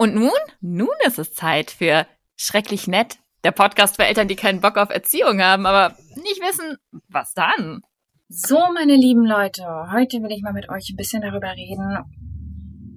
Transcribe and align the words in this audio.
Und 0.00 0.14
nun? 0.14 0.30
Nun 0.62 0.88
ist 1.06 1.18
es 1.18 1.34
Zeit 1.34 1.70
für 1.70 2.06
Schrecklich 2.34 2.88
Nett, 2.88 3.18
der 3.44 3.50
Podcast 3.50 3.96
für 3.96 4.06
Eltern, 4.06 4.28
die 4.28 4.34
keinen 4.34 4.62
Bock 4.62 4.78
auf 4.78 4.88
Erziehung 4.88 5.42
haben, 5.42 5.66
aber 5.66 5.94
nicht 6.14 6.40
wissen, 6.40 6.78
was 7.08 7.34
dann. 7.34 7.82
So, 8.30 8.58
meine 8.72 8.96
lieben 8.96 9.26
Leute, 9.26 9.62
heute 9.92 10.22
will 10.22 10.32
ich 10.32 10.40
mal 10.40 10.54
mit 10.54 10.70
euch 10.70 10.88
ein 10.88 10.96
bisschen 10.96 11.20
darüber 11.20 11.52
reden. 11.52 11.98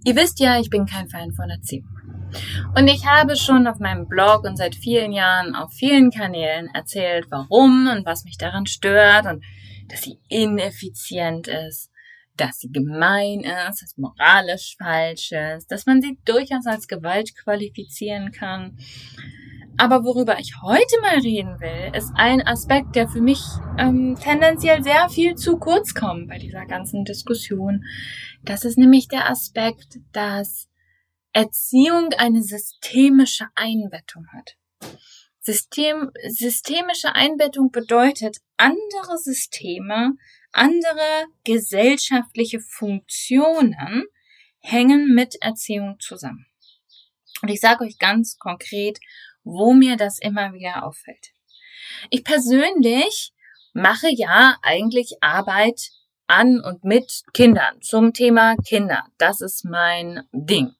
Ihr 0.06 0.16
wisst 0.16 0.40
ja, 0.40 0.58
ich 0.62 0.70
bin 0.70 0.86
kein 0.86 1.10
Fan 1.10 1.34
von 1.34 1.50
Erziehung. 1.50 1.90
Und 2.74 2.88
ich 2.88 3.06
habe 3.06 3.36
schon 3.36 3.68
auf 3.68 3.80
meinem 3.80 4.08
Blog 4.08 4.46
und 4.46 4.56
seit 4.56 4.74
vielen 4.74 5.12
Jahren 5.12 5.56
auf 5.56 5.74
vielen 5.74 6.10
Kanälen 6.10 6.70
erzählt, 6.74 7.26
warum 7.30 7.90
und 7.94 8.06
was 8.06 8.24
mich 8.24 8.38
daran 8.38 8.66
stört 8.66 9.26
und 9.26 9.44
dass 9.90 10.04
sie 10.04 10.22
ineffizient 10.30 11.50
ist 11.50 11.93
dass 12.38 12.60
sie 12.60 12.72
gemein 12.72 13.42
ist, 13.42 13.82
dass 13.82 13.98
moralisch 13.98 14.76
falsch 14.78 15.32
ist, 15.32 15.72
dass 15.72 15.86
man 15.86 16.02
sie 16.02 16.18
durchaus 16.26 16.66
als 16.66 16.88
Gewalt 16.88 17.36
qualifizieren 17.36 18.32
kann. 18.32 18.78
Aber 19.78 20.04
worüber 20.04 20.40
ich 20.40 20.54
heute 20.62 21.02
mal 21.02 21.18
reden 21.20 21.60
will, 21.60 21.98
ist 21.98 22.12
ein 22.16 22.46
Aspekt, 22.46 22.96
der 22.96 23.08
für 23.08 23.22
mich 23.22 23.42
ähm, 23.78 24.16
tendenziell 24.22 24.84
sehr 24.84 25.10
viel 25.10 25.36
zu 25.36 25.58
kurz 25.58 25.96
kommt 25.96 26.28
bei 26.30 26.38
dieser 26.38 26.66
ganzen 26.66 27.06
Diskussion. 27.06 27.84
Das 28.44 28.66
ist 28.66 28.78
nämlich 28.78 29.08
der 29.08 29.30
Aspekt, 29.30 30.00
dass 30.12 30.70
Erziehung 31.34 32.10
eine 32.18 32.44
systemische 32.44 33.48
Einbettung 33.56 34.28
hat. 34.32 34.56
System, 35.40 36.12
systemische 36.30 37.16
Einbettung 37.16 37.72
bedeutet, 37.72 38.38
andere 38.58 39.18
Systeme 39.18 40.12
andere 40.54 41.26
gesellschaftliche 41.44 42.60
Funktionen 42.60 44.06
hängen 44.60 45.14
mit 45.14 45.36
Erziehung 45.42 46.00
zusammen. 46.00 46.46
Und 47.42 47.50
ich 47.50 47.60
sage 47.60 47.84
euch 47.84 47.98
ganz 47.98 48.38
konkret, 48.38 49.00
wo 49.44 49.74
mir 49.74 49.98
das 49.98 50.20
immer 50.20 50.54
wieder 50.54 50.86
auffällt. 50.86 51.34
Ich 52.10 52.24
persönlich 52.24 53.34
mache 53.74 54.08
ja 54.10 54.58
eigentlich 54.62 55.18
Arbeit 55.22 55.90
an 56.28 56.62
und 56.62 56.84
mit 56.84 57.24
Kindern 57.34 57.82
zum 57.82 58.14
Thema 58.14 58.56
Kinder. 58.66 59.04
Das 59.18 59.42
ist 59.42 59.66
mein 59.66 60.24
Ding. 60.32 60.74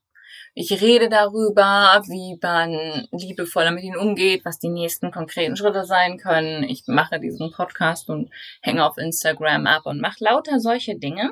Ich 0.56 0.70
rede 0.82 1.10
darüber, 1.10 2.04
wie 2.08 2.38
man 2.40 3.08
liebevoller 3.12 3.72
mit 3.72 3.84
ihnen 3.84 3.98
umgeht, 3.98 4.46
was 4.46 4.60
die 4.60 4.70
nächsten 4.70 5.12
konkreten 5.12 5.56
Schritte 5.56 5.84
sein 5.84 6.18
können. 6.18 6.62
Ich 6.64 6.84
mache 6.86 7.20
diesen 7.20 7.52
Podcast 7.52 8.08
und 8.10 8.30
hänge 8.62 8.86
auf 8.86 8.98
Instagram 8.98 9.66
ab 9.66 9.86
und 9.86 10.00
mache 10.00 10.24
lauter 10.24 10.60
solche 10.60 10.96
Dinge. 10.96 11.32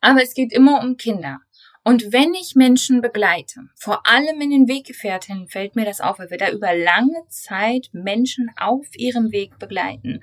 Aber 0.00 0.20
es 0.20 0.34
geht 0.34 0.52
immer 0.52 0.80
um 0.80 0.96
Kinder. 0.96 1.38
Und 1.84 2.12
wenn 2.12 2.34
ich 2.34 2.56
Menschen 2.56 3.02
begleite, 3.02 3.68
vor 3.76 4.06
allem 4.06 4.40
in 4.40 4.50
den 4.50 4.68
Weggefährten, 4.68 5.48
fällt 5.48 5.76
mir 5.76 5.84
das 5.84 6.00
auf, 6.00 6.18
weil 6.18 6.30
wir 6.30 6.38
da 6.38 6.50
über 6.50 6.74
lange 6.74 7.28
Zeit 7.28 7.90
Menschen 7.92 8.50
auf 8.58 8.86
ihrem 8.96 9.30
Weg 9.30 9.58
begleiten, 9.58 10.22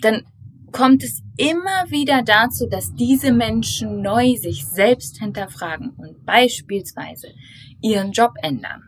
dann 0.00 0.24
kommt 0.72 1.04
es 1.04 1.22
immer 1.36 1.90
wieder 1.90 2.22
dazu, 2.22 2.66
dass 2.68 2.94
diese 2.94 3.32
Menschen 3.32 4.02
neu 4.02 4.36
sich 4.36 4.66
selbst 4.66 5.18
hinterfragen 5.18 5.90
und 5.96 6.24
beispielsweise 6.24 7.28
ihren 7.82 8.12
Job 8.12 8.32
ändern, 8.42 8.82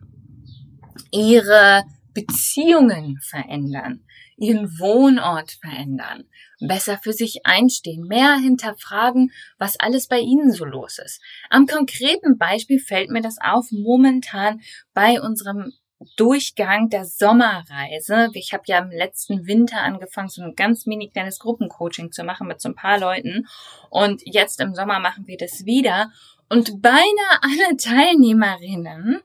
ihre 1.11 1.85
Beziehungen 2.13 3.19
verändern, 3.21 4.05
ihren 4.37 4.79
Wohnort 4.79 5.53
verändern, 5.61 6.25
besser 6.61 6.99
für 7.03 7.13
sich 7.13 7.41
einstehen, 7.45 8.07
mehr 8.07 8.37
hinterfragen, 8.37 9.31
was 9.59 9.79
alles 9.79 10.09
bei 10.09 10.21
ihnen 10.21 10.53
so 10.53 10.65
los 10.65 10.99
ist. 10.99 11.23
Am 11.51 11.67
konkreten 11.67 12.39
Beispiel 12.39 12.81
fällt 12.81 13.11
mir 13.11 13.21
das 13.21 13.37
auf 13.41 13.67
momentan 13.71 14.61
bei 14.93 15.21
unserem 15.21 15.73
Durchgang 16.17 16.91
der 16.91 17.05
Sommerreise. 17.05 18.31
Ich 18.35 18.53
habe 18.53 18.65
ja 18.67 18.79
im 18.79 18.91
letzten 18.91 19.47
Winter 19.47 19.83
angefangen, 19.83 20.29
so 20.29 20.43
ein 20.43 20.55
ganz 20.55 20.87
mini 20.87 21.11
kleines 21.11 21.39
Gruppencoaching 21.39 22.13
zu 22.13 22.25
machen 22.25 22.47
mit 22.47 22.61
so 22.61 22.69
ein 22.69 22.75
paar 22.75 22.99
Leuten. 22.99 23.47
Und 23.91 24.23
jetzt 24.25 24.61
im 24.61 24.75
Sommer 24.75 24.99
machen 24.99 25.27
wir 25.27 25.37
das 25.37 25.65
wieder. 25.65 26.11
Und 26.49 26.83
beinahe 26.83 27.41
alle 27.43 27.77
Teilnehmerinnen, 27.77 29.21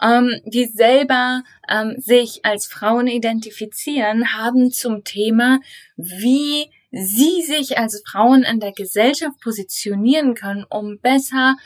ähm, 0.00 0.40
die 0.44 0.66
selber 0.66 1.42
ähm, 1.68 1.94
sich 1.98 2.44
als 2.44 2.66
Frauen 2.66 3.06
identifizieren, 3.06 4.36
haben 4.36 4.70
zum 4.70 5.04
Thema, 5.04 5.60
wie 5.96 6.70
sie 6.90 7.42
sich 7.42 7.78
als 7.78 8.02
Frauen 8.06 8.42
in 8.42 8.60
der 8.60 8.72
Gesellschaft 8.72 9.40
positionieren 9.40 10.34
können, 10.34 10.64
um 10.68 10.98
besser 10.98 11.56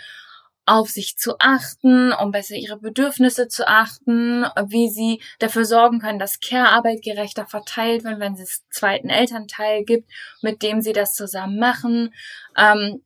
auf 0.66 0.90
sich 0.90 1.16
zu 1.16 1.38
achten, 1.38 2.12
um 2.12 2.32
besser 2.32 2.56
ihre 2.56 2.78
Bedürfnisse 2.78 3.46
zu 3.46 3.68
achten, 3.68 4.44
wie 4.66 4.90
sie 4.90 5.22
dafür 5.38 5.64
sorgen 5.64 6.00
können, 6.00 6.18
dass 6.18 6.40
Care-Arbeit 6.40 7.02
gerechter 7.02 7.46
verteilt 7.46 8.02
wird, 8.02 8.18
wenn 8.18 8.34
es 8.34 8.68
zweiten 8.68 9.08
Elternteil 9.08 9.84
gibt, 9.84 10.10
mit 10.42 10.62
dem 10.62 10.82
sie 10.82 10.92
das 10.92 11.14
zusammen 11.14 11.60
machen, 11.60 12.12
ähm, 12.56 13.04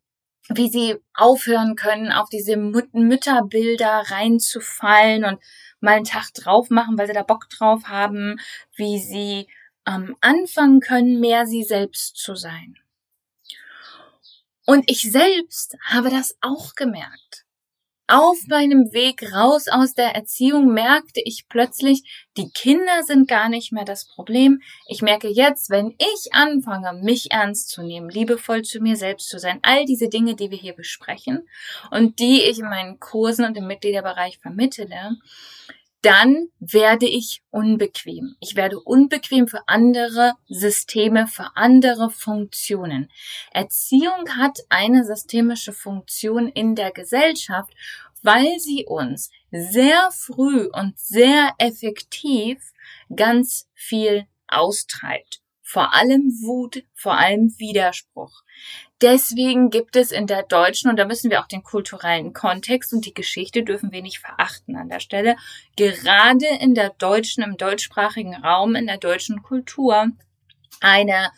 wie 0.48 0.70
sie 0.70 0.96
aufhören 1.14 1.76
können, 1.76 2.10
auf 2.10 2.30
diese 2.30 2.56
Mut 2.56 2.94
Mütterbilder 2.94 4.04
reinzufallen 4.08 5.24
und 5.24 5.38
mal 5.80 5.96
einen 5.96 6.04
Tag 6.04 6.32
drauf 6.34 6.70
machen, 6.70 6.98
weil 6.98 7.06
sie 7.06 7.12
da 7.12 7.22
Bock 7.22 7.48
drauf 7.50 7.84
haben, 7.84 8.40
wie 8.74 8.98
sie 8.98 9.48
ähm, 9.86 10.16
anfangen 10.22 10.80
können, 10.80 11.20
mehr 11.20 11.46
sie 11.46 11.62
selbst 11.62 12.16
zu 12.16 12.34
sein. 12.34 12.76
Und 14.64 14.90
ich 14.90 15.02
selbst 15.02 15.76
habe 15.84 16.10
das 16.10 16.36
auch 16.40 16.74
gemerkt 16.74 17.39
auf 18.10 18.38
meinem 18.48 18.92
Weg 18.92 19.32
raus 19.32 19.68
aus 19.68 19.94
der 19.94 20.14
Erziehung 20.14 20.72
merkte 20.74 21.20
ich 21.24 21.46
plötzlich, 21.48 22.26
die 22.36 22.50
Kinder 22.50 23.02
sind 23.04 23.28
gar 23.28 23.48
nicht 23.48 23.72
mehr 23.72 23.84
das 23.84 24.06
Problem. 24.06 24.60
Ich 24.86 25.00
merke 25.00 25.28
jetzt, 25.28 25.70
wenn 25.70 25.94
ich 25.98 26.32
anfange, 26.32 26.92
mich 27.02 27.30
ernst 27.30 27.70
zu 27.70 27.82
nehmen, 27.82 28.10
liebevoll 28.10 28.62
zu 28.62 28.80
mir 28.80 28.96
selbst 28.96 29.28
zu 29.28 29.38
sein, 29.38 29.60
all 29.62 29.84
diese 29.84 30.08
Dinge, 30.08 30.34
die 30.34 30.50
wir 30.50 30.58
hier 30.58 30.74
besprechen 30.74 31.46
und 31.90 32.18
die 32.18 32.42
ich 32.42 32.58
in 32.58 32.68
meinen 32.68 32.98
Kursen 32.98 33.44
und 33.44 33.56
im 33.56 33.66
Mitgliederbereich 33.66 34.38
vermittle, 34.38 34.88
dann 36.02 36.48
werde 36.58 37.06
ich 37.06 37.42
unbequem. 37.50 38.34
Ich 38.40 38.56
werde 38.56 38.80
unbequem 38.80 39.48
für 39.48 39.68
andere 39.68 40.34
Systeme, 40.48 41.26
für 41.26 41.56
andere 41.56 42.10
Funktionen. 42.10 43.10
Erziehung 43.52 44.36
hat 44.36 44.60
eine 44.68 45.04
systemische 45.04 45.72
Funktion 45.72 46.48
in 46.48 46.74
der 46.74 46.90
Gesellschaft, 46.90 47.72
weil 48.22 48.58
sie 48.58 48.86
uns 48.86 49.30
sehr 49.50 50.10
früh 50.12 50.68
und 50.72 50.98
sehr 50.98 51.54
effektiv 51.58 52.72
ganz 53.14 53.68
viel 53.74 54.26
austreibt. 54.46 55.39
Vor 55.72 55.94
allem 55.94 56.32
Wut, 56.42 56.82
vor 56.94 57.16
allem 57.16 57.54
Widerspruch. 57.58 58.42
Deswegen 59.00 59.70
gibt 59.70 59.94
es 59.94 60.10
in 60.10 60.26
der 60.26 60.42
deutschen, 60.42 60.90
und 60.90 60.96
da 60.96 61.04
müssen 61.04 61.30
wir 61.30 61.40
auch 61.40 61.46
den 61.46 61.62
kulturellen 61.62 62.32
Kontext 62.32 62.92
und 62.92 63.06
die 63.06 63.14
Geschichte 63.14 63.62
dürfen 63.62 63.92
wir 63.92 64.02
nicht 64.02 64.18
verachten 64.18 64.74
an 64.74 64.88
der 64.88 64.98
Stelle, 64.98 65.36
gerade 65.76 66.46
in 66.58 66.74
der 66.74 66.90
deutschen, 66.90 67.44
im 67.44 67.56
deutschsprachigen 67.56 68.34
Raum, 68.34 68.74
in 68.74 68.88
der 68.88 68.98
deutschen 68.98 69.42
Kultur 69.42 70.08
eine 70.80 71.30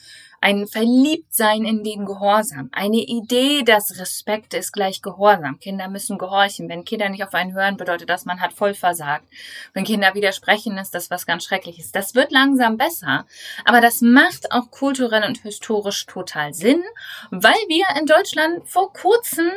ein 0.43 0.67
Verliebtsein 0.67 1.65
in 1.65 1.85
den 1.85 2.05
Gehorsam, 2.05 2.69
eine 2.73 2.97
Idee, 2.97 3.63
dass 3.63 3.99
Respekt 3.99 4.55
ist 4.55 4.73
gleich 4.73 5.01
Gehorsam. 5.01 5.61
Kinder 5.61 5.89
müssen 5.89 6.19
gehorchen. 6.19 6.69
Wenn 6.69 6.85
Kinder 6.85 7.09
nicht 7.09 7.25
auf 7.25 7.33
einen 7.33 7.55
hören, 7.55 7.77
bedeutet 7.77 8.11
das, 8.11 8.25
man 8.25 8.41
hat 8.41 8.53
voll 8.53 8.75
versagt. 8.75 9.25
Wenn 9.73 9.85
Kinder 9.85 10.15
widersprechen, 10.15 10.77
ist 10.79 10.95
das 10.95 11.11
was 11.11 11.27
ganz 11.27 11.45
Schreckliches. 11.45 11.93
Das 11.93 12.17
wird 12.17 12.33
langsam 12.33 12.77
besser, 12.77 13.25
aber 13.65 13.81
das 13.81 14.01
macht 14.01 14.51
auch 14.51 14.71
kulturell 14.73 15.25
und 15.25 15.39
historisch 15.39 16.07
total 16.07 16.53
Sinn, 16.53 16.83
weil 17.31 17.53
wir 17.69 17.87
in 17.99 18.07
Deutschland 18.07 18.69
vor 18.69 18.93
kurzem 18.93 19.51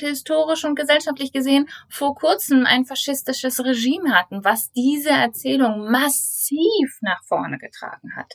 historisch 0.00 0.64
und 0.64 0.76
gesellschaftlich 0.76 1.32
gesehen 1.32 1.68
vor 1.88 2.14
kurzem 2.14 2.64
ein 2.64 2.84
faschistisches 2.84 3.64
Regime 3.64 4.14
hatten, 4.14 4.44
was 4.44 4.70
diese 4.70 5.10
Erzählung 5.10 5.90
massiv 5.90 6.98
nach 7.00 7.24
vorne 7.24 7.58
getragen 7.58 8.14
hat. 8.14 8.34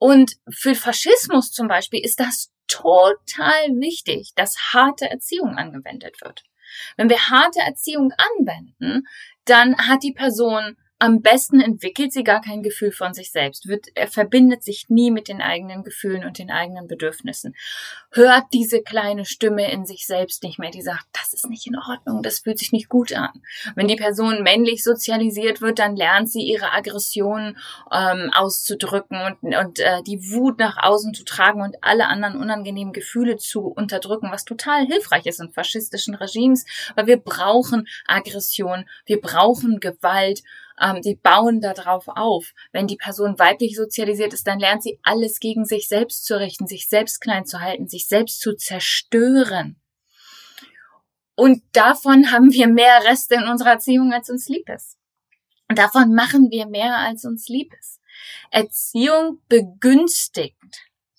Und 0.00 0.36
für 0.48 0.74
Faschismus 0.74 1.52
zum 1.52 1.68
Beispiel 1.68 2.02
ist 2.02 2.20
das 2.20 2.50
total 2.66 3.68
wichtig, 3.74 4.32
dass 4.34 4.72
harte 4.72 5.10
Erziehung 5.10 5.56
angewendet 5.56 6.22
wird. 6.22 6.42
Wenn 6.96 7.10
wir 7.10 7.28
harte 7.28 7.60
Erziehung 7.60 8.10
anwenden, 8.38 9.06
dann 9.44 9.76
hat 9.76 10.02
die 10.02 10.14
Person 10.14 10.78
am 11.00 11.22
besten 11.22 11.60
entwickelt 11.62 12.12
sie 12.12 12.24
gar 12.24 12.42
kein 12.42 12.62
Gefühl 12.62 12.92
von 12.92 13.14
sich 13.14 13.32
selbst, 13.32 13.66
wird, 13.66 13.86
er 13.94 14.06
verbindet 14.06 14.62
sich 14.62 14.90
nie 14.90 15.10
mit 15.10 15.28
den 15.28 15.40
eigenen 15.40 15.82
Gefühlen 15.82 16.26
und 16.26 16.38
den 16.38 16.50
eigenen 16.50 16.88
Bedürfnissen, 16.88 17.56
hört 18.10 18.44
diese 18.52 18.82
kleine 18.82 19.24
Stimme 19.24 19.72
in 19.72 19.86
sich 19.86 20.06
selbst 20.06 20.42
nicht 20.42 20.58
mehr, 20.58 20.70
die 20.70 20.82
sagt, 20.82 21.06
das 21.12 21.32
ist 21.32 21.48
nicht 21.48 21.66
in 21.66 21.76
Ordnung, 21.76 22.22
das 22.22 22.40
fühlt 22.40 22.58
sich 22.58 22.72
nicht 22.72 22.90
gut 22.90 23.14
an. 23.14 23.30
Wenn 23.74 23.88
die 23.88 23.96
Person 23.96 24.42
männlich 24.42 24.84
sozialisiert 24.84 25.62
wird, 25.62 25.78
dann 25.78 25.96
lernt 25.96 26.30
sie 26.30 26.42
ihre 26.42 26.70
Aggressionen 26.72 27.56
ähm, 27.90 28.30
auszudrücken 28.34 29.22
und, 29.22 29.56
und 29.56 29.78
äh, 29.80 30.02
die 30.02 30.30
Wut 30.30 30.58
nach 30.58 30.76
außen 30.82 31.14
zu 31.14 31.24
tragen 31.24 31.62
und 31.62 31.76
alle 31.80 32.08
anderen 32.08 32.36
unangenehmen 32.36 32.92
Gefühle 32.92 33.38
zu 33.38 33.62
unterdrücken, 33.62 34.28
was 34.30 34.44
total 34.44 34.84
hilfreich 34.84 35.24
ist 35.24 35.40
in 35.40 35.50
faschistischen 35.50 36.14
Regimes, 36.14 36.66
weil 36.94 37.06
wir 37.06 37.16
brauchen 37.16 37.88
Aggression, 38.06 38.84
wir 39.06 39.22
brauchen 39.22 39.80
Gewalt, 39.80 40.42
ähm, 40.80 41.02
die 41.02 41.14
bauen 41.14 41.60
darauf 41.60 42.08
auf. 42.08 42.52
Wenn 42.72 42.86
die 42.86 42.96
Person 42.96 43.38
weiblich 43.38 43.76
sozialisiert 43.76 44.32
ist, 44.32 44.46
dann 44.46 44.58
lernt 44.58 44.82
sie 44.82 44.98
alles 45.02 45.38
gegen 45.40 45.64
sich 45.64 45.88
selbst 45.88 46.24
zu 46.24 46.38
richten, 46.38 46.66
sich 46.66 46.88
selbst 46.88 47.20
klein 47.20 47.46
zu 47.46 47.60
halten, 47.60 47.88
sich 47.88 48.06
selbst 48.06 48.40
zu 48.40 48.54
zerstören. 48.54 49.80
Und 51.34 51.62
davon 51.72 52.32
haben 52.32 52.52
wir 52.52 52.68
mehr 52.68 53.00
Reste 53.08 53.36
in 53.36 53.48
unserer 53.48 53.70
Erziehung, 53.70 54.12
als 54.12 54.28
uns 54.28 54.48
lieb 54.48 54.68
ist. 54.68 54.98
Und 55.68 55.78
davon 55.78 56.14
machen 56.14 56.50
wir 56.50 56.66
mehr, 56.66 56.98
als 56.98 57.24
uns 57.24 57.48
lieb 57.48 57.72
ist. 57.78 58.00
Erziehung 58.50 59.40
begünstigt 59.48 60.56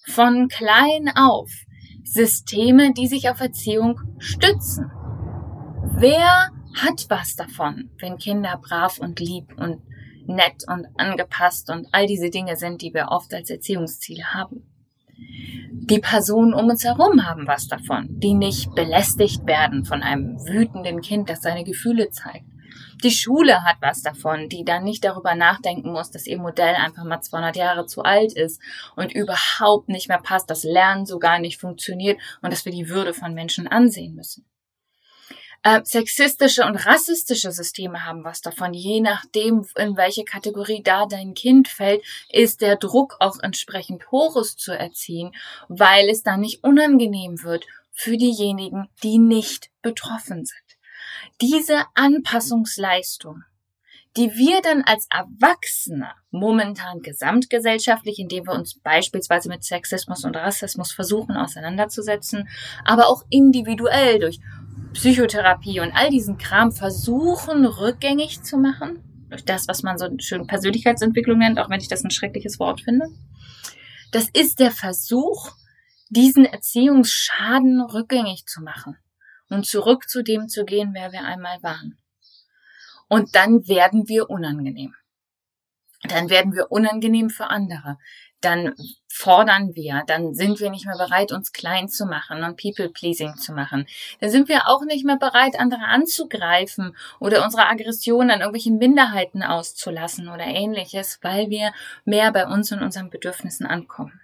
von 0.06 0.48
klein 0.50 1.12
auf 1.16 1.50
Systeme, 2.04 2.94
die 2.94 3.08
sich 3.08 3.30
auf 3.30 3.40
Erziehung 3.40 4.00
stützen. 4.20 4.92
Wer 5.96 6.52
hat 6.76 7.06
was 7.10 7.36
davon, 7.36 7.90
wenn 8.00 8.18
Kinder 8.18 8.60
brav 8.62 9.00
und 9.00 9.20
lieb 9.20 9.54
und 9.58 9.82
nett 10.26 10.64
und 10.68 10.88
angepasst 10.98 11.70
und 11.70 11.88
all 11.92 12.08
diese 12.08 12.30
Dinge 12.30 12.56
sind, 12.56 12.82
die 12.82 12.94
wir 12.94 13.08
oft 13.10 13.34
als 13.34 13.50
Erziehungsziele 13.50 14.34
haben. 14.34 14.64
Die 15.18 16.00
Personen 16.00 16.54
um 16.54 16.70
uns 16.70 16.84
herum 16.84 17.26
haben 17.26 17.48
was 17.48 17.68
davon, 17.68 18.08
die 18.20 18.34
nicht 18.34 18.74
belästigt 18.76 19.46
werden 19.46 19.86
von 19.86 20.04
einem 20.04 20.38
wütenden 20.48 21.02
Kind, 21.02 21.30
das 21.30 21.42
seine 21.42 21.64
Gefühle 21.64 22.10
zeigt. 22.10 22.46
Die 23.04 23.12
Schule 23.12 23.64
hat 23.64 23.78
was 23.82 24.02
davon, 24.04 24.48
die 24.48 24.64
dann 24.64 24.84
nicht 24.84 25.04
darüber 25.04 25.34
nachdenken 25.34 25.92
muss, 25.92 26.12
dass 26.12 26.28
ihr 26.28 26.38
Modell 26.38 26.76
einfach 26.76 27.04
mal 27.04 27.20
200 27.20 27.56
Jahre 27.56 27.86
zu 27.88 28.04
alt 28.04 28.34
ist 28.34 28.62
und 28.96 29.14
überhaupt 29.14 29.90
nicht 29.90 30.08
mehr 30.08 30.22
passt, 30.22 30.50
dass 30.50 30.64
Lernen 30.64 31.06
so 31.06 31.18
gar 31.18 31.40
nicht 31.40 31.60
funktioniert 31.60 32.20
und 32.42 32.54
dass 32.54 32.64
wir 32.64 32.72
die 32.72 32.90
Würde 32.90 33.14
von 33.14 33.34
Menschen 33.34 33.68
ansehen 33.68 34.14
müssen. 34.14 34.46
Äh, 35.64 35.82
sexistische 35.84 36.66
und 36.66 36.88
rassistische 36.88 37.52
Systeme 37.52 38.06
haben 38.06 38.24
was 38.24 38.42
davon. 38.42 38.74
Je 38.74 39.00
nachdem, 39.00 39.68
in 39.78 39.96
welche 39.96 40.24
Kategorie 40.24 40.82
da 40.82 41.06
dein 41.06 41.36
Kind 41.36 41.68
fällt, 41.68 42.04
ist 42.30 42.62
der 42.62 42.78
Druck 42.78 43.18
auch 43.20 43.38
entsprechend 43.40 44.12
hohes 44.12 44.58
zu 44.58 44.72
erziehen, 44.72 45.34
weil 45.68 46.10
es 46.10 46.24
dann 46.24 46.40
nicht 46.40 46.64
unangenehm 46.64 47.44
wird 47.44 47.68
für 47.92 48.18
diejenigen, 48.18 48.90
die 49.04 49.20
nicht 49.20 49.70
betroffen 49.84 50.46
sind. 50.46 50.78
Diese 51.42 51.86
Anpassungsleistung, 51.94 53.44
die 54.18 54.34
wir 54.34 54.62
dann 54.62 54.84
als 54.84 55.08
Erwachsene 55.10 56.10
momentan 56.32 57.02
gesamtgesellschaftlich, 57.02 58.18
indem 58.18 58.48
wir 58.48 58.54
uns 58.54 58.80
beispielsweise 58.80 59.48
mit 59.48 59.64
Sexismus 59.64 60.26
und 60.26 60.36
Rassismus 60.36 60.92
versuchen 60.92 61.38
auseinanderzusetzen, 61.38 62.50
aber 62.84 63.08
auch 63.08 63.24
individuell 63.30 64.20
durch 64.20 64.40
Psychotherapie 64.94 65.80
und 65.80 65.92
all 65.94 66.10
diesen 66.10 66.38
Kram 66.38 66.72
versuchen 66.72 67.66
rückgängig 67.66 68.44
zu 68.44 68.58
machen. 68.58 69.04
Durch 69.30 69.46
das, 69.46 69.68
was 69.68 69.84
man 69.84 69.98
so 69.98 70.10
schön 70.20 70.46
Persönlichkeitsentwicklung 70.46 71.38
nennt, 71.38 71.60
auch 71.60 71.70
wenn 71.70 71.80
ich 71.80 71.88
das 71.88 72.04
ein 72.04 72.12
schreckliches 72.12 72.60
Wort 72.60 72.82
finde. 72.82 73.08
Das 74.12 74.28
ist 74.34 74.60
der 74.60 74.72
Versuch, 74.72 75.52
diesen 76.10 76.44
Erziehungsschaden 76.44 77.82
rückgängig 77.82 78.46
zu 78.46 78.62
machen 78.62 78.98
und 79.50 79.66
zurück 79.66 80.10
zu 80.10 80.22
dem 80.22 80.50
zu 80.50 80.66
gehen, 80.66 80.92
wer 80.94 81.14
wir 81.14 81.24
einmal 81.24 81.64
waren. 81.64 81.98
Und 83.08 83.36
dann 83.36 83.68
werden 83.68 84.10
wir 84.10 84.30
unangenehm. 84.30 84.94
Dann 86.04 86.30
werden 86.30 86.54
wir 86.54 86.72
unangenehm 86.72 87.30
für 87.30 87.48
andere 87.48 87.98
dann 88.42 88.74
fordern 89.22 89.76
wir, 89.76 90.04
dann 90.08 90.34
sind 90.34 90.60
wir 90.60 90.72
nicht 90.72 90.88
mehr 90.88 90.98
bereit, 90.98 91.32
uns 91.32 91.54
klein 91.54 91.90
zu 91.90 92.08
machen 92.08 92.44
und 92.44 92.60
People-Pleasing 92.60 93.38
zu 93.38 93.54
machen. 93.54 93.86
Dann 94.20 94.32
sind 94.32 94.50
wir 94.50 94.68
auch 94.68 94.84
nicht 94.84 95.06
mehr 95.06 95.18
bereit, 95.18 95.60
andere 95.60 95.84
anzugreifen 95.84 96.98
oder 97.20 97.46
unsere 97.46 97.68
Aggression 97.68 98.32
an 98.32 98.40
irgendwelchen 98.40 98.80
Minderheiten 98.80 99.44
auszulassen 99.44 100.28
oder 100.28 100.46
ähnliches, 100.46 101.20
weil 101.22 101.52
wir 101.52 101.72
mehr 102.04 102.32
bei 102.32 102.48
uns 102.48 102.72
und 102.72 102.82
unseren 102.82 103.12
Bedürfnissen 103.12 103.68
ankommen. 103.68 104.20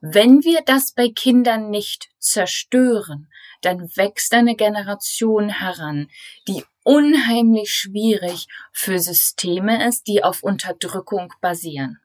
Wenn 0.00 0.44
wir 0.44 0.62
das 0.64 0.92
bei 0.92 1.10
Kindern 1.10 1.68
nicht 1.68 2.08
zerstören, 2.18 3.28
dann 3.60 3.94
wächst 3.96 4.32
eine 4.32 4.56
Generation 4.56 5.50
heran, 5.50 6.08
die 6.48 6.64
unheimlich 6.84 7.70
schwierig 7.70 8.46
für 8.72 8.98
Systeme 8.98 9.86
ist, 9.86 10.06
die 10.06 10.24
auf 10.24 10.42
Unterdrückung 10.42 11.34
basieren. 11.42 12.00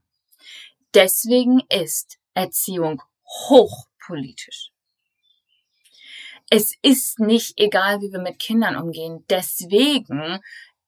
Deswegen 0.95 1.61
ist 1.69 2.19
Erziehung 2.33 3.01
hochpolitisch. 3.49 4.71
Es 6.49 6.73
ist 6.81 7.19
nicht 7.19 7.59
egal, 7.59 7.99
wie 8.01 8.13
wir 8.13 8.21
mit 8.21 8.39
Kindern 8.39 8.77
umgehen. 8.77 9.25
Deswegen 9.29 10.39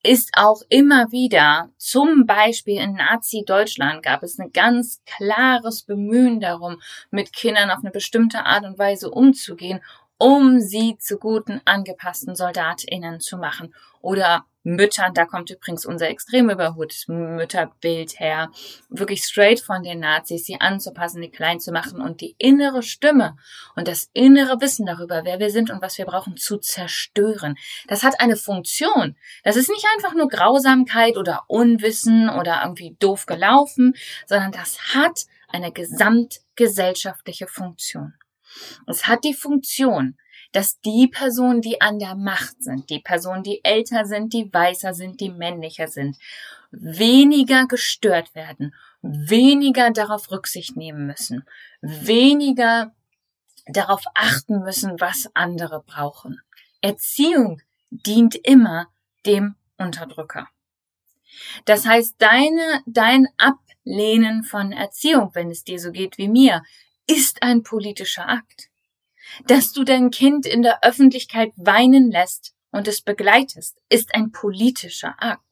ist 0.04 0.30
auch 0.38 0.62
immer 0.70 1.12
wieder, 1.12 1.72
zum 1.78 2.26
Beispiel 2.26 2.80
in 2.80 2.94
Nazi-Deutschland 2.94 4.02
gab 4.02 4.24
es 4.24 4.40
ein 4.40 4.54
ganz 4.54 5.02
klares 5.06 5.82
Bemühen 5.82 6.40
darum, 6.40 6.82
mit 7.12 7.34
Kindern 7.34 7.70
auf 7.70 7.80
eine 7.80 7.92
bestimmte 7.92 8.46
Art 8.46 8.64
und 8.64 8.80
Weise 8.80 9.12
umzugehen, 9.12 9.82
um 10.18 10.60
sie 10.60 10.98
zu 11.00 11.18
guten, 11.18 11.62
angepassten 11.66 12.36
SoldatInnen 12.36 13.20
zu 13.20 13.38
machen. 13.38 13.74
Oder 14.02 14.46
Müttern, 14.68 15.14
da 15.14 15.26
kommt 15.26 15.50
übrigens 15.50 15.86
unser 15.86 16.10
extrem 16.10 16.50
überholtes 16.50 17.08
Mütterbild 17.08 18.20
her, 18.20 18.52
wirklich 18.90 19.24
straight 19.24 19.62
von 19.62 19.82
den 19.82 20.02
Nazis, 20.02 20.44
sie 20.44 20.60
anzupassen, 20.60 21.22
die 21.22 21.32
klein 21.32 21.62
zu 21.62 21.72
machen 21.72 22.02
und 22.02 22.20
die 22.20 22.36
innere 22.38 22.84
Stimme 22.84 23.38
und 23.78 23.88
das 23.88 24.10
innere 24.12 24.60
Wissen 24.60 24.86
darüber, 24.86 25.24
wer 25.24 25.40
wir 25.40 25.52
sind 25.52 25.72
und 25.72 25.82
was 25.82 25.98
wir 25.98 26.06
brauchen, 26.06 26.36
zu 26.36 26.58
zerstören. 26.58 27.56
Das 27.88 28.04
hat 28.04 28.20
eine 28.20 28.36
Funktion. 28.36 29.16
Das 29.46 29.56
ist 29.56 29.70
nicht 29.70 29.86
einfach 29.96 30.14
nur 30.14 30.28
Grausamkeit 30.28 31.16
oder 31.16 31.46
Unwissen 31.48 32.30
oder 32.30 32.62
irgendwie 32.64 32.98
doof 33.00 33.26
gelaufen, 33.26 33.94
sondern 34.26 34.52
das 34.52 34.94
hat 34.94 35.28
eine 35.48 35.72
gesamtgesellschaftliche 35.72 37.48
Funktion. 37.48 38.16
Es 38.86 39.08
hat 39.08 39.24
die 39.24 39.34
Funktion, 39.34 40.18
dass 40.52 40.80
die 40.82 41.08
Personen, 41.08 41.62
die 41.62 41.82
an 41.82 42.00
der 42.00 42.16
Macht 42.16 42.64
sind, 42.64 42.90
die 42.90 43.00
Personen, 43.00 43.44
die 43.44 43.64
älter 43.64 44.06
sind, 44.06 44.34
die 44.34 44.52
weißer 44.52 44.94
sind, 44.94 45.20
die 45.20 45.30
männlicher 45.30 45.88
sind, 45.88 46.18
weniger 46.72 47.68
gestört 47.68 48.34
werden, 48.36 48.74
weniger 49.02 49.92
darauf 49.92 50.32
Rücksicht 50.32 50.76
nehmen 50.76 51.08
müssen, 51.08 51.46
weniger 51.82 52.94
darauf 53.68 54.04
achten 54.16 54.60
müssen, 54.60 55.00
was 55.00 55.30
andere 55.34 55.84
brauchen. 55.84 56.40
Erziehung 56.82 57.62
dient 57.90 58.36
immer 58.36 58.88
dem 59.26 59.56
Unterdrücker. 59.78 60.48
Das 61.66 61.86
heißt, 61.86 62.16
deine, 62.20 62.82
dein 62.86 63.28
Ablehnen 63.38 64.44
von 64.44 64.72
Erziehung, 64.72 65.32
wenn 65.34 65.52
es 65.52 65.64
dir 65.64 65.80
so 65.80 65.92
geht 65.92 66.18
wie 66.18 66.30
mir, 66.30 66.64
ist 67.08 67.42
ein 67.42 67.64
politischer 67.64 68.28
Akt 68.28 68.70
dass 69.46 69.72
du 69.72 69.84
dein 69.84 70.10
Kind 70.12 70.46
in 70.46 70.62
der 70.62 70.84
Öffentlichkeit 70.84 71.52
weinen 71.56 72.12
lässt 72.12 72.54
und 72.72 72.88
es 72.88 73.02
begleitest, 73.02 73.78
ist 73.90 74.14
ein 74.16 74.32
politischer 74.32 75.16
Akt. 75.20 75.44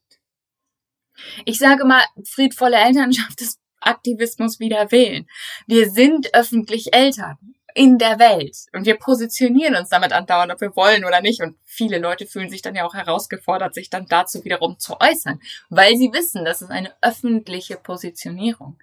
Ich 1.44 1.58
sage 1.58 1.84
mal, 1.84 2.04
friedvolle 2.24 2.76
Elternschaft 2.76 3.40
ist 3.40 3.60
Aktivismus 3.80 4.58
wieder 4.58 4.90
wählen. 4.90 5.26
Wir 5.66 5.90
sind 5.90 6.34
öffentlich 6.34 6.92
Eltern 6.92 7.55
in 7.76 7.98
der 7.98 8.18
Welt 8.18 8.56
und 8.72 8.86
wir 8.86 8.96
positionieren 8.98 9.76
uns 9.76 9.90
damit 9.90 10.14
andauernd, 10.14 10.50
ob 10.50 10.62
wir 10.62 10.74
wollen 10.76 11.04
oder 11.04 11.20
nicht. 11.20 11.42
Und 11.42 11.58
viele 11.62 11.98
Leute 11.98 12.26
fühlen 12.26 12.48
sich 12.48 12.62
dann 12.62 12.74
ja 12.74 12.86
auch 12.86 12.94
herausgefordert, 12.94 13.74
sich 13.74 13.90
dann 13.90 14.06
dazu 14.06 14.44
wiederum 14.44 14.78
zu 14.78 14.98
äußern, 14.98 15.40
weil 15.68 15.94
sie 15.96 16.10
wissen, 16.14 16.46
das 16.46 16.62
ist 16.62 16.70
eine 16.70 16.94
öffentliche 17.02 17.76
Positionierung. 17.76 18.78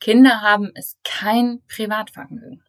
Kinder 0.00 0.40
haben 0.40 0.72
es 0.74 0.96
kein 1.04 1.62
Privatvergnügen. 1.68 2.64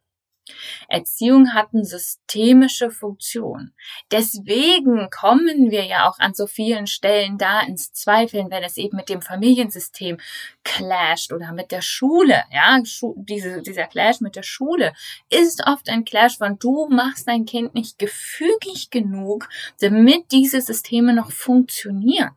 Erziehung 0.89 1.53
hat 1.53 1.69
eine 1.73 1.85
systemische 1.85 2.91
Funktion. 2.91 3.73
Deswegen 4.11 5.09
kommen 5.09 5.71
wir 5.71 5.85
ja 5.85 6.09
auch 6.09 6.19
an 6.19 6.33
so 6.33 6.47
vielen 6.47 6.87
Stellen 6.87 7.37
da 7.37 7.61
ins 7.61 7.93
Zweifeln, 7.93 8.51
wenn 8.51 8.63
es 8.63 8.77
eben 8.77 8.97
mit 8.97 9.09
dem 9.09 9.21
Familiensystem 9.21 10.17
clasht 10.63 11.31
oder 11.31 11.53
mit 11.53 11.71
der 11.71 11.81
Schule. 11.81 12.43
Ja, 12.51 12.79
diese, 13.15 13.61
dieser 13.61 13.87
Clash 13.87 14.19
mit 14.19 14.35
der 14.35 14.43
Schule 14.43 14.93
ist 15.29 15.65
oft 15.65 15.89
ein 15.89 16.05
Clash 16.05 16.37
von 16.37 16.59
du 16.59 16.87
machst 16.89 17.27
dein 17.27 17.45
Kind 17.45 17.73
nicht 17.73 17.97
gefügig 17.97 18.89
genug, 18.89 19.49
damit 19.79 20.31
diese 20.31 20.61
Systeme 20.61 21.13
noch 21.13 21.31
funktionieren. 21.31 22.31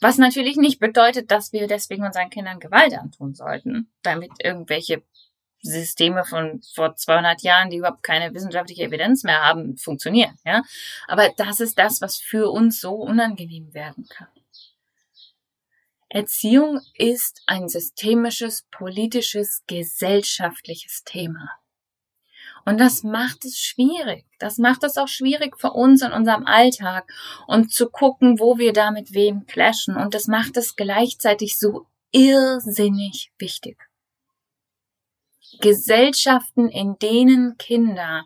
Was 0.00 0.18
natürlich 0.18 0.56
nicht 0.56 0.80
bedeutet, 0.80 1.30
dass 1.30 1.52
wir 1.52 1.68
deswegen 1.68 2.04
unseren 2.04 2.28
Kindern 2.28 2.58
Gewalt 2.58 2.92
antun 2.92 3.34
sollten, 3.34 3.88
damit 4.02 4.32
irgendwelche 4.42 5.02
Systeme 5.62 6.24
von 6.24 6.60
vor 6.74 6.96
200 6.96 7.42
Jahren, 7.42 7.70
die 7.70 7.76
überhaupt 7.76 8.02
keine 8.02 8.34
wissenschaftliche 8.34 8.82
Evidenz 8.82 9.22
mehr 9.22 9.42
haben, 9.42 9.76
funktionieren. 9.76 10.36
Ja, 10.44 10.62
aber 11.08 11.30
das 11.36 11.60
ist 11.60 11.78
das, 11.78 12.00
was 12.00 12.16
für 12.16 12.50
uns 12.50 12.80
so 12.80 12.94
unangenehm 12.94 13.72
werden 13.72 14.06
kann. 14.08 14.28
Erziehung 16.08 16.80
ist 16.94 17.42
ein 17.46 17.70
systemisches, 17.70 18.66
politisches, 18.70 19.62
gesellschaftliches 19.66 21.04
Thema. 21.04 21.48
Und 22.64 22.78
das 22.78 23.02
macht 23.02 23.44
es 23.44 23.58
schwierig. 23.58 24.26
Das 24.38 24.58
macht 24.58 24.84
es 24.84 24.98
auch 24.98 25.08
schwierig 25.08 25.58
für 25.58 25.72
uns 25.72 26.02
in 26.02 26.12
unserem 26.12 26.46
Alltag 26.46 27.10
und 27.46 27.72
zu 27.72 27.88
gucken, 27.88 28.38
wo 28.38 28.58
wir 28.58 28.72
da 28.72 28.90
mit 28.90 29.14
wem 29.14 29.46
clashen. 29.46 29.96
Und 29.96 30.14
das 30.14 30.26
macht 30.26 30.56
es 30.56 30.76
gleichzeitig 30.76 31.58
so 31.58 31.86
irrsinnig 32.10 33.32
wichtig. 33.38 33.78
Gesellschaften, 35.62 36.68
in 36.68 36.98
denen 36.98 37.56
Kinder 37.56 38.24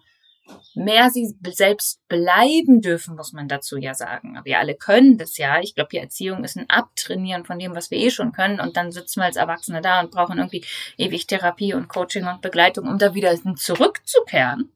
mehr 0.74 1.10
sie 1.10 1.34
selbst 1.44 2.06
bleiben 2.08 2.80
dürfen, 2.80 3.16
muss 3.16 3.32
man 3.32 3.48
dazu 3.48 3.76
ja 3.78 3.94
sagen. 3.94 4.38
Wir 4.44 4.58
alle 4.58 4.74
können 4.74 5.18
das 5.18 5.36
ja. 5.38 5.60
Ich 5.60 5.74
glaube, 5.74 5.88
die 5.92 5.98
Erziehung 5.98 6.44
ist 6.44 6.56
ein 6.56 6.68
Abtrainieren 6.68 7.44
von 7.44 7.58
dem, 7.58 7.74
was 7.74 7.90
wir 7.90 7.98
eh 7.98 8.10
schon 8.10 8.32
können. 8.32 8.60
Und 8.60 8.76
dann 8.76 8.92
sitzen 8.92 9.20
wir 9.20 9.24
als 9.24 9.36
Erwachsene 9.36 9.80
da 9.80 10.00
und 10.00 10.10
brauchen 10.10 10.38
irgendwie 10.38 10.64
ewig 10.96 11.26
Therapie 11.26 11.74
und 11.74 11.88
Coaching 11.88 12.26
und 12.26 12.42
Begleitung, 12.42 12.86
um 12.86 12.98
da 12.98 13.14
wieder 13.14 13.34
zurückzukehren. 13.56 14.72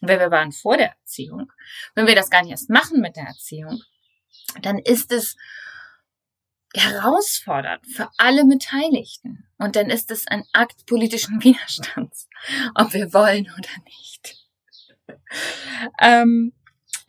Wer 0.00 0.18
wir 0.18 0.30
waren 0.30 0.52
vor 0.52 0.76
der 0.76 0.94
Erziehung. 1.00 1.52
Wenn 1.94 2.06
wir 2.06 2.16
das 2.16 2.30
gar 2.30 2.42
nicht 2.42 2.50
erst 2.50 2.70
machen 2.70 3.00
mit 3.00 3.16
der 3.16 3.24
Erziehung, 3.24 3.80
dann 4.60 4.78
ist 4.78 5.12
es 5.12 5.36
herausfordernd 6.74 7.86
für 7.86 8.08
alle 8.16 8.44
Beteiligten. 8.44 9.46
Und 9.58 9.76
dann 9.76 9.90
ist 9.90 10.10
es 10.10 10.26
ein 10.26 10.44
Akt 10.52 10.86
politischen 10.86 11.40
Widerstands, 11.42 12.28
ob 12.74 12.92
wir 12.92 13.12
wollen 13.12 13.50
oder 13.58 13.70
nicht. 13.84 14.36
ähm, 16.00 16.52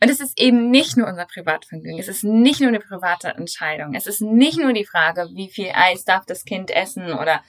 und 0.02 0.10
es 0.10 0.20
ist 0.20 0.38
eben 0.38 0.70
nicht 0.70 0.96
nur 0.96 1.08
unser 1.08 1.24
Privatvergnügen, 1.24 1.98
es 1.98 2.08
ist 2.08 2.24
nicht 2.24 2.60
nur 2.60 2.68
eine 2.68 2.80
private 2.80 3.28
Entscheidung, 3.28 3.94
es 3.94 4.06
ist 4.06 4.20
nicht 4.20 4.58
nur 4.58 4.72
die 4.74 4.84
Frage, 4.84 5.30
wie 5.32 5.48
viel 5.48 5.70
Eis 5.72 6.04
darf 6.04 6.26
das 6.26 6.44
Kind 6.44 6.70
essen 6.70 7.12
oder 7.12 7.42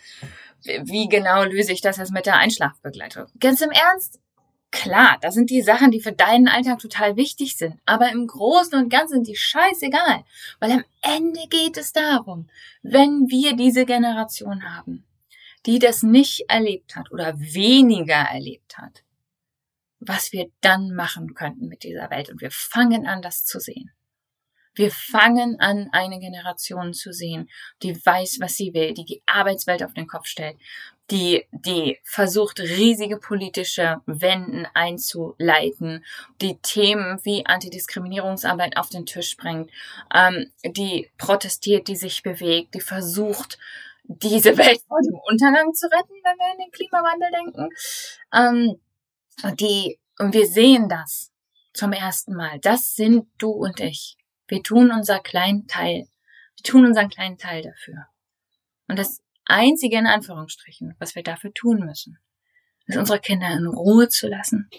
wie 0.64 1.08
genau 1.10 1.44
löse 1.44 1.74
ich 1.74 1.82
das 1.82 1.98
jetzt 1.98 2.14
mit 2.14 2.26
der 2.26 2.38
Einschlafbegleitung. 2.38 3.26
Ganz 3.40 3.62
im 3.62 3.72
Ernst, 3.72 4.20
klar, 4.72 5.18
das 5.22 5.34
sind 5.34 5.50
die 5.50 5.62
Sachen, 5.62 5.92
die 5.92 6.02
für 6.02 6.12
deinen 6.12 6.48
Alltag 6.48 6.80
total 6.80 7.16
wichtig 7.16 7.58
sind, 7.58 7.80
aber 7.86 8.12
im 8.12 8.28
Großen 8.28 8.78
und 8.78 8.90
Ganzen 8.90 9.16
sind 9.16 9.28
die 9.28 9.36
scheißegal, 9.36 10.24
weil 10.60 10.72
am 10.72 10.84
Ende 11.02 11.48
geht 11.50 11.78
es 11.78 11.94
darum, 11.94 12.50
wenn 12.82 13.30
wir 13.30 13.56
diese 13.56 13.86
Generation 13.86 14.64
haben, 14.76 15.06
die 15.66 15.80
das 15.80 16.04
nicht 16.04 16.46
erlebt 16.50 16.96
hat 16.96 17.12
oder 17.12 17.40
weniger 17.40 18.16
erlebt 18.16 18.78
hat, 18.78 19.04
was 20.00 20.32
wir 20.32 20.52
dann 20.62 20.94
machen 20.94 21.34
könnten 21.34 21.68
mit 21.68 21.84
dieser 21.84 22.10
Welt. 22.10 22.30
Und 22.30 22.42
wir 22.42 22.52
fangen 22.52 23.08
an, 23.08 23.22
das 23.22 23.46
zu 23.46 23.60
sehen. 23.60 23.92
Wir 24.76 24.92
fangen 24.92 25.60
an, 25.62 25.90
eine 25.94 26.20
Generation 26.20 26.94
zu 26.94 27.14
sehen, 27.14 27.50
die 27.82 27.96
weiß, 27.96 28.40
was 28.42 28.56
sie 28.56 28.74
will, 28.74 28.94
die 28.94 29.06
die 29.06 29.24
Arbeitswelt 29.26 29.82
auf 29.84 29.94
den 29.94 30.06
Kopf 30.06 30.28
stellt, 30.28 30.58
die, 31.12 31.46
die 31.52 32.00
versucht, 32.04 32.60
riesige 32.60 33.18
politische 33.18 34.02
Wenden 34.06 34.66
einzuleiten, 34.74 36.04
die 36.42 36.58
Themen 36.58 37.20
wie 37.24 37.46
Antidiskriminierungsarbeit 37.46 38.78
auf 38.78 38.90
den 38.90 39.06
Tisch 39.06 39.38
bringt, 39.38 39.70
ähm, 40.14 40.52
die 40.64 41.12
protestiert, 41.18 41.88
die 41.88 41.96
sich 41.96 42.24
bewegt, 42.24 42.74
die 42.74 42.82
versucht, 42.82 43.60
diese 44.08 44.58
Welt 44.58 44.82
vor 44.88 45.00
dem 45.02 45.20
Untergang 45.30 45.74
zu 45.74 45.88
retten, 45.88 46.14
wenn 46.24 46.38
wir 46.38 46.52
an 46.52 46.58
den 46.58 46.72
Klimawandel 46.72 47.30
denken. 47.32 47.70
Ähm, 48.34 49.56
die, 49.60 50.00
und 50.20 50.34
wir 50.34 50.48
sehen 50.48 50.90
das 50.90 51.32
zum 51.74 51.92
ersten 51.92 52.36
Mal. 52.36 52.60
Das 52.60 52.96
sind 52.96 53.28
du 53.38 53.50
und 53.50 53.80
ich. 53.80 54.18
Wir 54.48 54.62
tun 54.62 54.92
unser 54.92 55.20
kleinen 55.20 55.68
Teil. 55.68 56.08
Wir 56.56 56.64
tun 56.64 56.86
unseren 56.86 57.10
kleinen 57.10 57.38
Teil 57.38 57.64
dafür. 57.64 58.08
Und 58.88 59.00
das 59.00 59.22
einzige 59.46 59.98
in 59.98 60.08
Anführungsstrichen, 60.08 60.96
was 61.00 61.16
wir 61.16 61.24
dafür 61.24 61.54
tun 61.54 61.86
müssen, 61.86 62.20
ist 62.88 62.98
unsere 62.98 63.20
Kinder 63.20 63.52
in 63.52 63.68
Ruhe 63.68 64.10
zu 64.10 64.28
lassen, 64.28 64.70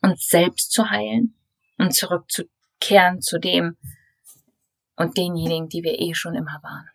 uns 0.00 0.26
selbst 0.28 0.72
zu 0.72 0.90
heilen 0.90 1.34
und 1.78 1.94
zurückzukehren 1.94 3.20
zu 3.20 3.38
dem 3.38 3.76
und 4.96 5.16
denjenigen, 5.16 5.68
die 5.68 5.82
wir 5.82 5.98
eh 5.98 6.14
schon 6.14 6.34
immer 6.34 6.60
waren. 6.62 6.88